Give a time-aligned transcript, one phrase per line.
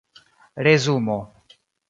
[0.65, 1.17] resumo